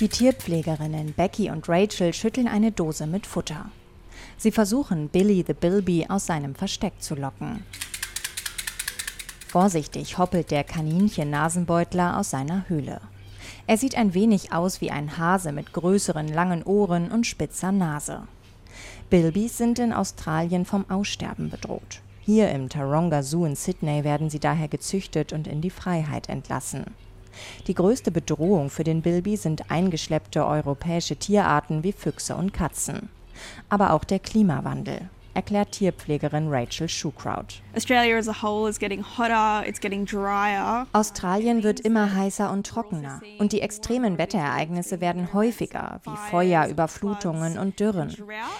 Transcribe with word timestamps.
Die 0.00 0.08
Tierpflegerinnen 0.08 1.12
Becky 1.12 1.50
und 1.50 1.68
Rachel 1.68 2.14
schütteln 2.14 2.46
eine 2.46 2.70
Dose 2.70 3.08
mit 3.08 3.26
Futter. 3.26 3.64
Sie 4.36 4.52
versuchen, 4.52 5.08
Billy 5.08 5.44
the 5.44 5.54
Bilby 5.54 6.06
aus 6.08 6.26
seinem 6.26 6.54
Versteck 6.54 6.92
zu 7.00 7.16
locken. 7.16 7.64
Vorsichtig 9.48 10.16
hoppelt 10.16 10.52
der 10.52 10.62
Kaninchen-Nasenbeutler 10.62 12.16
aus 12.16 12.30
seiner 12.30 12.68
Höhle. 12.68 13.00
Er 13.66 13.76
sieht 13.76 13.96
ein 13.96 14.14
wenig 14.14 14.52
aus 14.52 14.80
wie 14.80 14.92
ein 14.92 15.18
Hase 15.18 15.50
mit 15.50 15.72
größeren, 15.72 16.28
langen 16.28 16.62
Ohren 16.62 17.10
und 17.10 17.26
spitzer 17.26 17.72
Nase. 17.72 18.22
Bilbys 19.10 19.58
sind 19.58 19.80
in 19.80 19.92
Australien 19.92 20.64
vom 20.64 20.88
Aussterben 20.88 21.50
bedroht. 21.50 22.02
Hier 22.20 22.50
im 22.52 22.68
Taronga 22.68 23.24
Zoo 23.24 23.46
in 23.46 23.56
Sydney 23.56 24.04
werden 24.04 24.30
sie 24.30 24.38
daher 24.38 24.68
gezüchtet 24.68 25.32
und 25.32 25.48
in 25.48 25.60
die 25.60 25.70
Freiheit 25.70 26.28
entlassen. 26.28 26.84
Die 27.66 27.74
größte 27.74 28.10
Bedrohung 28.10 28.70
für 28.70 28.84
den 28.84 29.02
Bilby 29.02 29.36
sind 29.36 29.70
eingeschleppte 29.70 30.46
europäische 30.46 31.16
Tierarten 31.16 31.82
wie 31.82 31.92
Füchse 31.92 32.34
und 32.36 32.52
Katzen. 32.52 33.08
Aber 33.68 33.92
auch 33.92 34.04
der 34.04 34.18
Klimawandel 34.18 35.08
erklärt 35.38 35.70
Tierpflegerin 35.70 36.48
Rachel 36.48 36.88
Schukraut. 36.88 37.62
Australien 40.92 41.62
wird 41.62 41.78
immer 41.80 42.14
heißer 42.16 42.50
und 42.50 42.66
trockener 42.66 43.20
und 43.38 43.52
die 43.52 43.60
extremen 43.60 44.18
Wetterereignisse 44.18 45.00
werden 45.00 45.32
häufiger, 45.32 46.00
wie 46.02 46.16
Feuer, 46.30 46.66
Überflutungen 46.66 47.56
und 47.56 47.78
Dürren. 47.78 48.12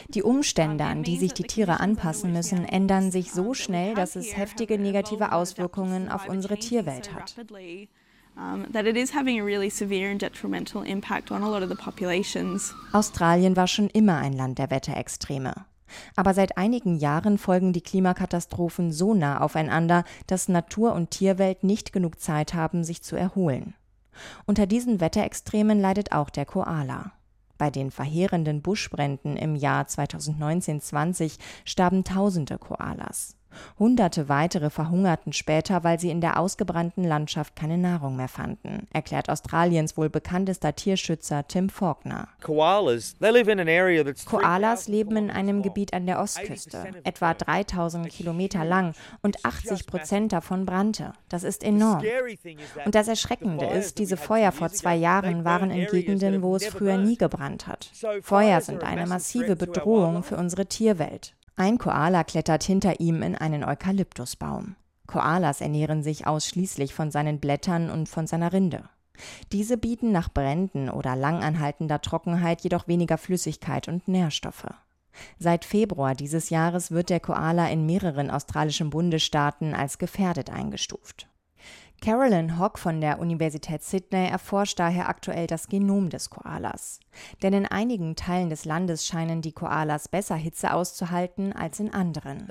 Die 0.08 0.22
Umstände, 0.22 0.84
an 0.84 1.02
die 1.02 1.16
sich 1.16 1.34
die 1.34 1.42
Tiere 1.42 1.80
anpassen 1.80 2.32
müssen, 2.32 2.64
ändern 2.64 3.10
sich 3.10 3.32
so 3.32 3.54
schnell, 3.54 3.94
dass 3.94 4.14
es 4.14 4.36
heftige 4.36 4.78
negative 4.78 5.32
Auswirkungen 5.32 6.08
auf 6.08 6.28
unsere 6.28 6.58
Tierwelt 6.58 7.12
hat. 7.12 7.34
Australien 12.92 13.56
war 13.56 13.66
schon 13.66 13.88
immer 13.88 14.18
ein 14.18 14.32
Land 14.32 14.58
der 14.58 14.70
Wetterextreme. 14.70 15.54
Aber 16.14 16.34
seit 16.34 16.56
einigen 16.56 16.96
Jahren 16.96 17.38
folgen 17.38 17.72
die 17.72 17.80
Klimakatastrophen 17.80 18.92
so 18.92 19.14
nah 19.14 19.40
aufeinander, 19.40 20.04
dass 20.26 20.48
Natur 20.48 20.92
und 20.92 21.10
Tierwelt 21.10 21.64
nicht 21.64 21.92
genug 21.92 22.20
Zeit 22.20 22.54
haben, 22.54 22.84
sich 22.84 23.02
zu 23.02 23.16
erholen. 23.16 23.74
Unter 24.46 24.66
diesen 24.66 25.00
Wetterextremen 25.00 25.80
leidet 25.80 26.12
auch 26.12 26.30
der 26.30 26.44
Koala. 26.44 27.12
Bei 27.56 27.70
den 27.70 27.90
verheerenden 27.90 28.62
Buschbränden 28.62 29.36
im 29.36 29.56
Jahr 29.56 29.84
2019-20 29.84 31.38
starben 31.64 32.04
tausende 32.04 32.56
Koalas. 32.58 33.36
Hunderte 33.78 34.28
weitere 34.28 34.70
verhungerten 34.70 35.32
später, 35.32 35.84
weil 35.84 35.98
sie 36.00 36.10
in 36.10 36.20
der 36.20 36.38
ausgebrannten 36.38 37.04
Landschaft 37.04 37.56
keine 37.56 37.78
Nahrung 37.78 38.16
mehr 38.16 38.28
fanden, 38.28 38.86
erklärt 38.92 39.28
Australiens 39.28 39.96
wohl 39.96 40.10
bekanntester 40.10 40.74
Tierschützer 40.74 41.46
Tim 41.46 41.68
Faulkner. 41.68 42.28
Koalas 44.26 44.88
leben 44.88 45.16
in 45.16 45.30
einem 45.30 45.62
Gebiet 45.62 45.92
an 45.92 46.06
der 46.06 46.20
Ostküste, 46.20 46.86
etwa 47.04 47.34
3000 47.34 48.08
Kilometer 48.08 48.64
lang 48.64 48.94
und 49.22 49.44
80 49.44 49.86
Prozent 49.86 50.32
davon 50.32 50.66
brannte. 50.66 51.12
Das 51.28 51.42
ist 51.42 51.62
enorm. 51.62 52.02
Und 52.84 52.94
das 52.94 53.08
Erschreckende 53.08 53.66
ist, 53.66 53.98
diese 53.98 54.16
Feuer 54.16 54.52
vor 54.52 54.70
zwei 54.70 54.96
Jahren 54.96 55.44
waren 55.44 55.70
in 55.70 55.86
Gegenden, 55.86 56.42
wo 56.42 56.56
es 56.56 56.66
früher 56.66 56.96
nie 56.96 57.16
gebrannt 57.16 57.66
hat. 57.66 57.90
Feuer 58.22 58.60
sind 58.60 58.82
eine 58.82 59.06
massive 59.06 59.56
Bedrohung 59.56 60.22
für 60.22 60.36
unsere 60.36 60.66
Tierwelt. 60.66 61.34
Ein 61.58 61.78
Koala 61.78 62.22
klettert 62.22 62.62
hinter 62.62 63.00
ihm 63.00 63.20
in 63.20 63.34
einen 63.34 63.64
Eukalyptusbaum. 63.64 64.76
Koalas 65.08 65.60
ernähren 65.60 66.04
sich 66.04 66.24
ausschließlich 66.24 66.94
von 66.94 67.10
seinen 67.10 67.40
Blättern 67.40 67.90
und 67.90 68.08
von 68.08 68.28
seiner 68.28 68.52
Rinde. 68.52 68.84
Diese 69.50 69.76
bieten 69.76 70.12
nach 70.12 70.28
Bränden 70.32 70.88
oder 70.88 71.16
langanhaltender 71.16 72.00
Trockenheit 72.00 72.60
jedoch 72.60 72.86
weniger 72.86 73.18
Flüssigkeit 73.18 73.88
und 73.88 74.06
Nährstoffe. 74.06 74.68
Seit 75.40 75.64
Februar 75.64 76.14
dieses 76.14 76.50
Jahres 76.50 76.92
wird 76.92 77.10
der 77.10 77.18
Koala 77.18 77.68
in 77.70 77.86
mehreren 77.86 78.30
australischen 78.30 78.90
Bundesstaaten 78.90 79.74
als 79.74 79.98
gefährdet 79.98 80.50
eingestuft. 80.50 81.26
Carolyn 82.00 82.60
Hock 82.60 82.78
von 82.78 83.00
der 83.00 83.18
Universität 83.18 83.82
Sydney 83.82 84.28
erforscht 84.28 84.78
daher 84.78 85.08
aktuell 85.08 85.48
das 85.48 85.68
Genom 85.68 86.10
des 86.10 86.30
Koalas. 86.30 87.00
Denn 87.42 87.52
in 87.52 87.66
einigen 87.66 88.14
Teilen 88.14 88.50
des 88.50 88.64
Landes 88.64 89.04
scheinen 89.04 89.42
die 89.42 89.50
Koalas 89.50 90.06
besser 90.08 90.36
Hitze 90.36 90.72
auszuhalten 90.72 91.52
als 91.52 91.80
in 91.80 91.92
anderen. 91.92 92.46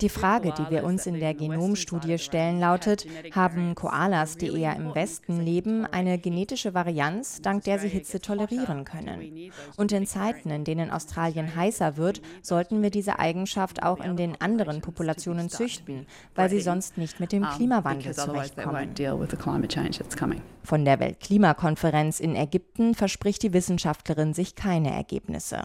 Die 0.00 0.08
Frage, 0.08 0.54
die 0.56 0.70
wir 0.70 0.84
uns 0.84 1.06
in 1.06 1.20
der 1.20 1.34
Genomstudie 1.34 2.18
stellen, 2.18 2.60
lautet, 2.60 3.06
haben 3.34 3.74
Koalas, 3.74 4.36
die 4.36 4.48
eher 4.48 4.76
im 4.76 4.94
Westen 4.94 5.40
leben, 5.40 5.84
eine 5.84 6.18
genetische 6.18 6.72
Varianz, 6.72 7.42
dank 7.42 7.64
der 7.64 7.78
sie 7.78 7.88
Hitze 7.88 8.20
tolerieren 8.20 8.84
können? 8.84 9.50
Und 9.76 9.92
in 9.92 10.06
Zeiten, 10.06 10.50
in 10.50 10.64
denen 10.64 10.90
Australien 10.90 11.54
heißer 11.54 11.96
wird, 11.96 12.22
sollten 12.42 12.82
wir 12.82 12.90
diese 12.90 13.18
Eigenschaft 13.18 13.82
auch 13.82 14.00
in 14.00 14.16
den 14.16 14.40
anderen 14.40 14.80
Populationen 14.80 15.50
züchten, 15.50 16.06
weil 16.38 16.50
sie 16.50 16.60
sonst 16.60 16.96
nicht 16.96 17.20
mit 17.20 17.32
dem 17.32 17.42
Klimawandel 17.42 18.14
zurechtkommen. 18.14 18.94
Von 20.62 20.84
der 20.84 21.00
Weltklimakonferenz 21.00 22.20
in 22.20 22.36
Ägypten 22.36 22.94
verspricht 22.94 23.42
die 23.42 23.52
Wissenschaftlerin 23.52 24.34
sich 24.34 24.54
keine 24.54 24.92
Ergebnisse. 24.92 25.64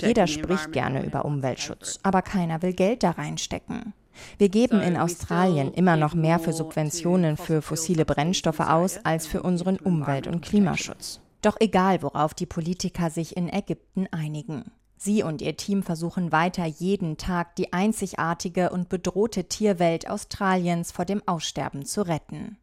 Jeder 0.00 0.26
spricht 0.26 0.72
gerne 0.72 1.04
über 1.04 1.24
Umweltschutz, 1.24 1.98
aber 2.02 2.22
keiner 2.22 2.62
will 2.62 2.72
Geld 2.72 3.02
da 3.02 3.10
reinstecken. 3.10 3.92
Wir 4.38 4.48
geben 4.48 4.80
in 4.80 4.96
Australien 4.96 5.72
immer 5.72 5.96
noch 5.96 6.14
mehr 6.14 6.38
für 6.38 6.52
Subventionen 6.52 7.36
für 7.36 7.62
fossile 7.62 8.04
Brennstoffe 8.04 8.60
aus 8.60 9.04
als 9.04 9.26
für 9.26 9.42
unseren 9.42 9.76
Umwelt- 9.76 10.28
und 10.28 10.40
Klimaschutz. 10.40 11.20
Doch 11.42 11.56
egal, 11.60 12.02
worauf 12.02 12.32
die 12.32 12.46
Politiker 12.46 13.10
sich 13.10 13.36
in 13.36 13.52
Ägypten 13.52 14.06
einigen. 14.12 14.70
Sie 14.96 15.22
und 15.22 15.42
ihr 15.42 15.56
Team 15.56 15.82
versuchen 15.82 16.32
weiter 16.32 16.64
jeden 16.64 17.16
Tag 17.16 17.56
die 17.56 17.72
einzigartige 17.72 18.70
und 18.70 18.88
bedrohte 18.88 19.44
Tierwelt 19.44 20.08
Australiens 20.08 20.92
vor 20.92 21.04
dem 21.04 21.22
Aussterben 21.26 21.84
zu 21.84 22.02
retten. 22.02 22.58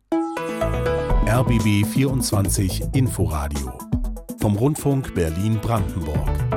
RBB 1.28 1.86
24 1.86 2.84
Inforadio 2.94 3.78
vom 4.40 4.56
Rundfunk 4.56 5.14
Berlin-Brandenburg. 5.14 6.51